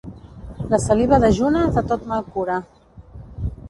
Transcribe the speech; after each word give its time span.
La 0.71 0.79
saliva 0.85 1.21
dejuna 1.25 1.63
de 1.79 1.87
tot 1.93 2.11
mal 2.15 2.29
cura. 2.35 2.61